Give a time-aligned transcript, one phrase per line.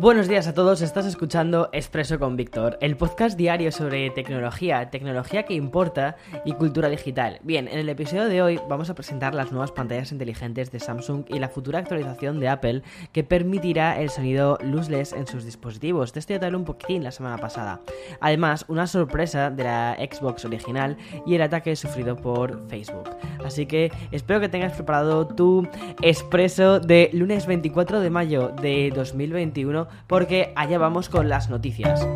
[0.00, 5.42] Buenos días a todos, estás escuchando Expreso con Víctor, el podcast diario sobre tecnología, tecnología
[5.42, 6.16] que importa
[6.46, 7.38] y cultura digital.
[7.42, 11.26] Bien, en el episodio de hoy vamos a presentar las nuevas pantallas inteligentes de Samsung
[11.28, 16.14] y la futura actualización de Apple que permitirá el sonido lossless en sus dispositivos.
[16.14, 17.82] De esto ya te hablé un poquitín la semana pasada.
[18.22, 23.10] Además, una sorpresa de la Xbox original y el ataque sufrido por Facebook.
[23.44, 25.68] Así que espero que tengas preparado tu
[26.00, 32.06] expreso de lunes 24 de mayo de 2021 porque allá vamos con las noticias.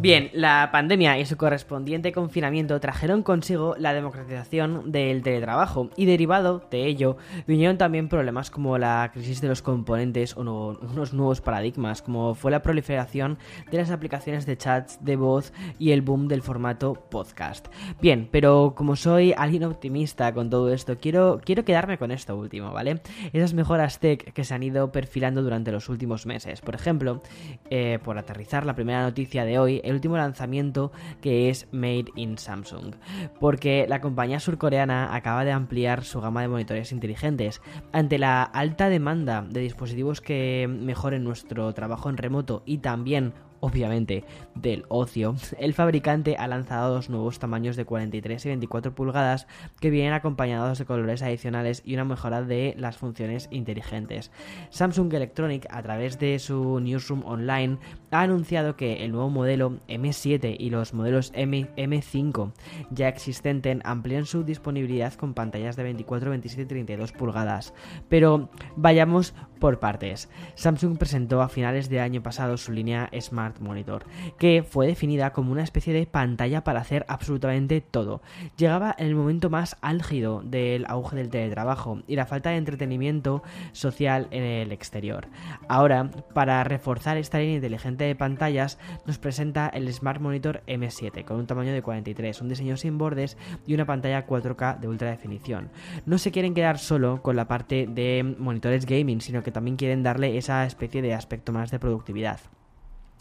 [0.00, 6.62] Bien, la pandemia y su correspondiente confinamiento trajeron consigo la democratización del teletrabajo y derivado
[6.70, 7.16] de ello
[7.48, 12.52] vinieron también problemas como la crisis de los componentes o unos nuevos paradigmas como fue
[12.52, 13.38] la proliferación
[13.72, 17.66] de las aplicaciones de chats de voz y el boom del formato podcast.
[18.00, 22.70] Bien, pero como soy alguien optimista con todo esto, quiero, quiero quedarme con esto último,
[22.70, 23.00] ¿vale?
[23.32, 26.60] Esas mejoras tech que se han ido perfilando durante los últimos meses.
[26.60, 27.20] Por ejemplo,
[27.68, 32.38] eh, por aterrizar la primera noticia de hoy, el último lanzamiento que es Made in
[32.38, 32.94] Samsung,
[33.40, 37.60] porque la compañía surcoreana acaba de ampliar su gama de monitores inteligentes.
[37.92, 44.24] Ante la alta demanda de dispositivos que mejoren nuestro trabajo en remoto y también obviamente
[44.54, 49.46] del ocio, el fabricante ha lanzado dos nuevos tamaños de 43 y 24 pulgadas
[49.80, 54.30] que vienen acompañados de colores adicionales y una mejora de las funciones inteligentes.
[54.70, 57.78] Samsung Electronic, a través de su newsroom online,
[58.10, 62.52] ha anunciado que el nuevo modelo M7 y los modelos M M5
[62.90, 67.74] ya existentes amplían su disponibilidad con pantallas de 24, 27 y 32 pulgadas.
[68.08, 70.28] Pero vayamos por partes.
[70.54, 74.04] Samsung presentó a finales de año pasado su línea Smart Monitor,
[74.38, 78.22] que fue definida como una especie de pantalla para hacer absolutamente todo.
[78.56, 83.42] Llegaba en el momento más álgido del auge del teletrabajo y la falta de entretenimiento
[83.72, 85.28] social en el exterior.
[85.68, 91.38] Ahora, para reforzar esta línea inteligente de pantallas, nos presenta el Smart Monitor M7 con
[91.38, 93.36] un tamaño de 43, un diseño sin bordes
[93.66, 95.70] y una pantalla 4K de ultra definición.
[96.06, 100.02] No se quieren quedar solo con la parte de monitores gaming, sino que también quieren
[100.02, 102.40] darle esa especie de aspecto más de productividad.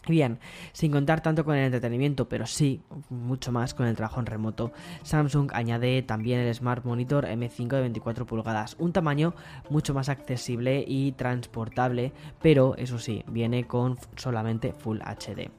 [0.08, 0.40] Bien,
[0.72, 4.72] sin contar tanto con el entretenimiento, pero sí mucho más con el trabajo en remoto,
[5.03, 9.34] Samsung añade también el Smart Monitor M5 de 24 pulgadas, un tamaño
[9.69, 15.50] mucho más accesible y transportable, pero eso sí, viene con solamente Full HD.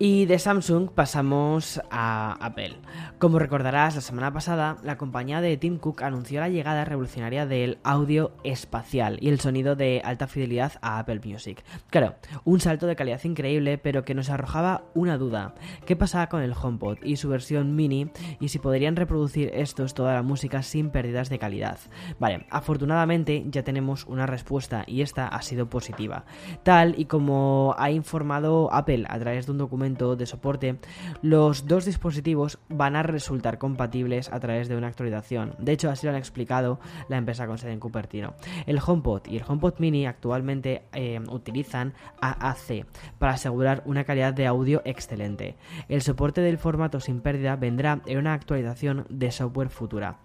[0.00, 2.76] Y de Samsung pasamos a Apple.
[3.18, 7.78] Como recordarás, la semana pasada la compañía de Tim Cook anunció la llegada revolucionaria del
[7.82, 11.64] audio espacial y el sonido de alta fidelidad a Apple Music.
[11.90, 12.14] Claro,
[12.44, 15.56] un salto de calidad increíble, pero que nos arrojaba una duda.
[15.84, 20.14] ¿Qué pasaba con el HomePod y su versión mini y si podrían reproducir estos toda
[20.14, 21.80] la música sin pérdidas de calidad?
[22.20, 26.24] Vale, afortunadamente ya tenemos una respuesta y esta ha sido positiva.
[26.62, 30.78] Tal y como ha informado Apple a través de un documento de soporte,
[31.22, 35.54] los dos dispositivos van a resultar compatibles a través de una actualización.
[35.58, 36.78] De hecho, así lo han explicado
[37.08, 38.34] la empresa con sede en Cupertino.
[38.66, 42.86] El HomePod y el HomePod Mini actualmente eh, utilizan AAC
[43.18, 45.56] para asegurar una calidad de audio excelente.
[45.88, 50.18] El soporte del formato sin pérdida vendrá en una actualización de software futura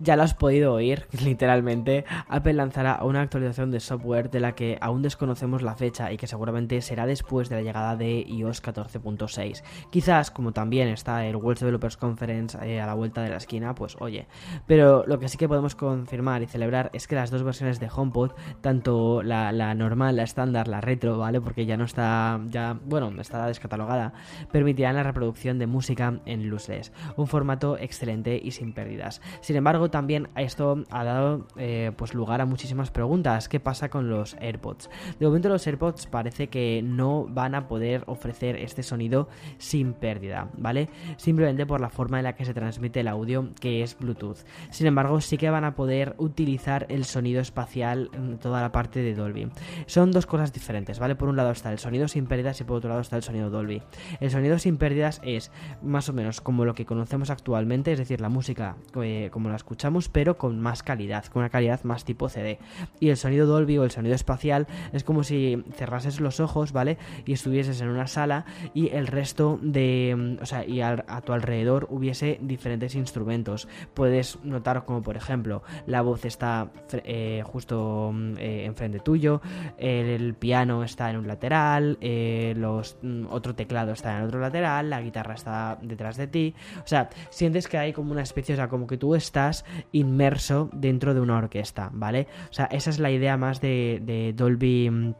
[0.00, 4.78] ya lo has podido oír, literalmente, Apple lanzará una actualización de software de la que
[4.80, 9.62] aún desconocemos la fecha y que seguramente será después de la llegada de iOS 14.6.
[9.90, 13.74] Quizás, como también está el World Developers Conference eh, a la vuelta de la esquina,
[13.74, 14.26] pues oye.
[14.66, 17.88] Pero lo que sí que podemos confirmar y celebrar es que las dos versiones de
[17.94, 21.40] HomePod, tanto la, normal, la estándar, la retro, ¿vale?
[21.40, 24.12] Porque ya no está, ya, bueno, está descatalogada,
[24.50, 29.20] permitirán la reproducción de música en lossless, un formato excelente y sin pérdidas.
[29.40, 33.48] Sin embargo, también esto ha dado eh, pues lugar a muchísimas preguntas.
[33.48, 34.90] ¿Qué pasa con los AirPods?
[35.18, 39.28] De momento los AirPods parece que no van a poder ofrecer este sonido
[39.58, 40.88] sin pérdida, ¿vale?
[41.16, 44.38] Simplemente por la forma en la que se transmite el audio, que es Bluetooth.
[44.70, 49.00] Sin embargo, sí que van a poder utilizar el sonido espacial en toda la parte
[49.00, 49.50] de Dolby.
[49.86, 51.16] Son dos cosas diferentes, ¿vale?
[51.16, 53.50] Por un lado está el sonido sin pérdidas y por otro lado está el sonido
[53.50, 53.82] Dolby.
[54.20, 55.50] El sonido sin pérdidas es
[55.82, 59.56] más o menos como lo que conocemos actualmente, es decir, la música eh, como la
[59.56, 59.79] escuchamos
[60.12, 62.58] pero con más calidad, con una calidad más tipo CD.
[62.98, 66.98] Y el sonido Dolby o el sonido espacial es como si cerrases los ojos, ¿vale?
[67.24, 68.44] Y estuvieses en una sala
[68.74, 73.68] y el resto de, o sea, y a, tu alrededor hubiese diferentes instrumentos.
[73.94, 76.70] Puedes notar como, por ejemplo, la voz está
[77.04, 79.40] eh, justo eh, enfrente tuyo,
[79.78, 84.90] el, piano está en un lateral, eh, los mm, otro teclado está en otro lateral,
[84.90, 86.54] la guitarra está detrás de ti.
[86.84, 89.59] O sea, sientes que hay como una especie, o sea, como que tú estás
[89.92, 92.26] inmerso dentro de una orquesta, ¿vale?
[92.50, 95.14] O sea, esa es la idea más de, Dolby mm,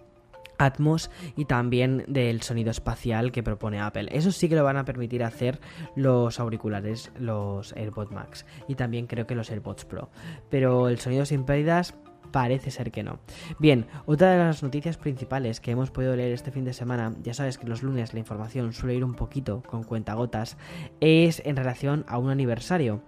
[0.59, 4.09] Atmos y también del sonido espacial que propone Apple.
[4.13, 5.59] Eso sí que lo van a permitir hacer
[5.97, 10.11] los auriculares, los AirPods Max y también creo que los AirPods Pro.
[10.51, 11.95] Pero el sonido sin pérdidas
[12.31, 13.19] Parece ser que no.
[13.59, 17.35] Bien, otra de las noticias principales que hemos podido leer este fin de semana, ya
[17.35, 20.57] sabes que los lunes la información suele ir un poquito con cuentagotas,
[21.01, 23.03] es en relación a un aniversario.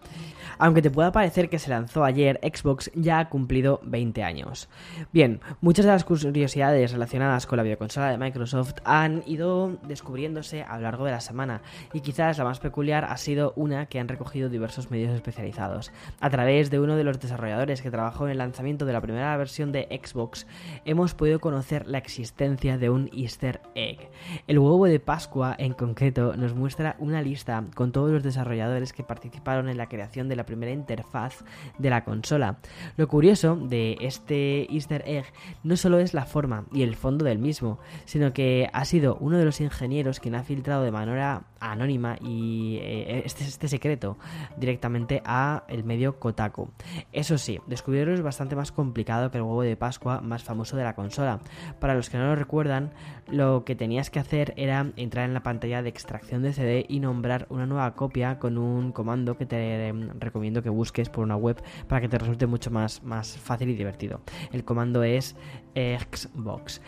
[0.58, 4.68] Aunque te pueda parecer que se lanzó ayer, Xbox ya ha cumplido 20 años.
[5.12, 10.76] Bien, muchas de las curiosidades relacionadas con la videoconsola de Microsoft han ido descubriéndose a
[10.76, 14.08] lo largo de la semana y quizás la más peculiar ha sido una que han
[14.08, 15.92] recogido diversos medios especializados.
[16.20, 19.11] A través de uno de los desarrolladores que trabajó en el lanzamiento de la primera
[19.12, 20.46] versión de Xbox,
[20.84, 24.10] hemos podido conocer la existencia de un easter egg.
[24.46, 29.02] El huevo de Pascua en concreto nos muestra una lista con todos los desarrolladores que
[29.02, 31.44] participaron en la creación de la primera interfaz
[31.78, 32.58] de la consola.
[32.96, 35.26] Lo curioso de este easter egg
[35.62, 39.38] no solo es la forma y el fondo del mismo, sino que ha sido uno
[39.38, 44.16] de los ingenieros quien ha filtrado de manera anónima y eh, este, este secreto
[44.56, 46.70] directamente a el medio Kotaku.
[47.12, 50.84] Eso sí, descubrirlo es bastante más complicado que el huevo de Pascua más famoso de
[50.84, 51.40] la consola.
[51.80, 52.92] Para los que no lo recuerdan,
[53.28, 57.00] lo que tenías que hacer era entrar en la pantalla de extracción de CD y
[57.00, 61.36] nombrar una nueva copia con un comando que te em, recomiendo que busques por una
[61.36, 64.20] web para que te resulte mucho más, más fácil y divertido.
[64.52, 65.36] El comando es
[65.74, 66.80] Xbox.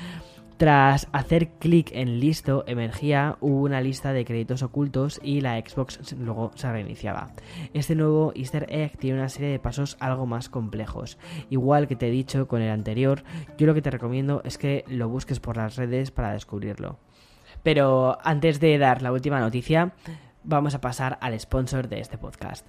[0.56, 6.52] Tras hacer clic en listo, emergía una lista de créditos ocultos y la Xbox luego
[6.54, 7.32] se reiniciaba.
[7.72, 11.18] Este nuevo easter egg tiene una serie de pasos algo más complejos.
[11.50, 13.24] Igual que te he dicho con el anterior,
[13.58, 16.98] yo lo que te recomiendo es que lo busques por las redes para descubrirlo.
[17.64, 19.92] Pero antes de dar la última noticia,
[20.44, 22.64] vamos a pasar al sponsor de este podcast.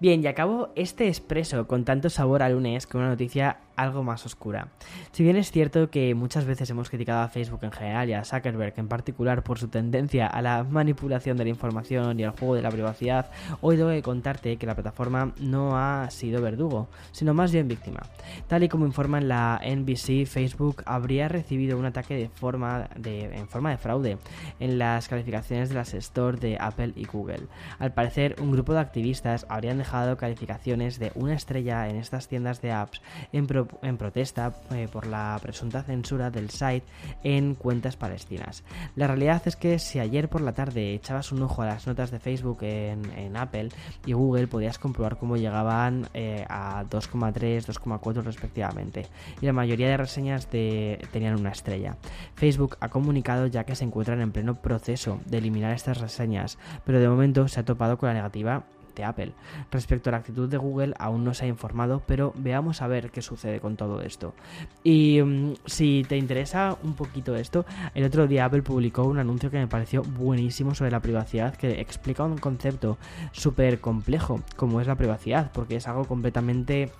[0.00, 4.26] Bien, y acabo este expreso con tanto sabor a lunes con una noticia algo más
[4.26, 4.68] oscura.
[5.12, 8.24] Si bien es cierto que muchas veces hemos criticado a Facebook en general y a
[8.24, 12.56] Zuckerberg en particular por su tendencia a la manipulación de la información y al juego
[12.56, 13.30] de la privacidad,
[13.60, 18.00] hoy debo de contarte que la plataforma no ha sido verdugo, sino más bien víctima.
[18.48, 23.24] Tal y como informa en la NBC, Facebook habría recibido un ataque de forma de,
[23.36, 24.18] en forma de fraude
[24.58, 27.46] en las calificaciones de las Store de Apple y Google.
[27.78, 32.60] Al parecer, un grupo de activistas habrían dejado calificaciones de una estrella en estas tiendas
[32.60, 33.00] de apps
[33.32, 36.84] en pro en protesta eh, por la presunta censura del site
[37.22, 38.64] en cuentas palestinas.
[38.96, 42.10] La realidad es que si ayer por la tarde echabas un ojo a las notas
[42.10, 43.68] de Facebook en, Apple
[44.06, 49.06] y Google, podías comprobar cómo llegaban eh, a 2,3, 2,4 respectivamente.
[49.40, 51.96] Y la mayoría de reseñas tenían una estrella.
[52.34, 57.00] Facebook ha comunicado ya que se encuentran en pleno proceso de eliminar estas reseñas, pero
[57.00, 58.64] de momento se ha topado con la negativa
[59.04, 59.32] Apple.
[59.70, 63.10] Respecto a la actitud de Google aún no se ha informado, pero veamos a ver
[63.10, 64.34] qué sucede con todo esto.
[64.82, 67.64] Y mm, si te interesa un poquito esto,
[67.94, 71.80] el otro día Apple publicó un anuncio que me pareció buenísimo sobre la privacidad, que
[71.80, 72.98] explica un concepto
[73.32, 76.90] súper complejo como es la privacidad, porque es algo completamente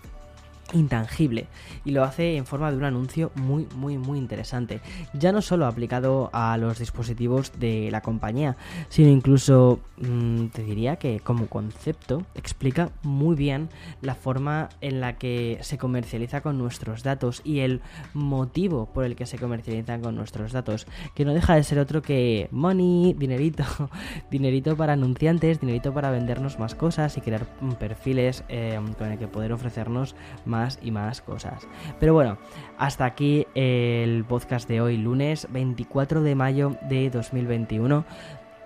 [0.73, 1.47] intangible
[1.85, 4.81] y lo hace en forma de un anuncio muy muy muy interesante.
[5.15, 8.57] Ya no solo aplicado a los dispositivos de la compañía
[8.89, 13.69] sino incluso mm, te diría que como concepto explica muy bien
[14.03, 17.81] la forma en la que se comercializa con nuestros datos y el
[18.15, 22.03] motivo por el que se comercializan con nuestros datos que no deja de ser otro
[22.03, 23.65] que money dinerito
[24.31, 27.47] dinerito para anunciantes dinerito para vendernos más cosas y crear
[27.79, 30.15] perfiles eh, con el que poder ofrecernos
[30.59, 31.67] más y más cosas.
[32.01, 32.39] Pero bueno,
[32.79, 38.05] hasta aquí el podcast de hoy, lunes 24 de mayo de 2021.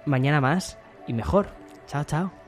[0.06, 1.48] Mañana más y mejor.
[1.86, 2.41] Chao, chao.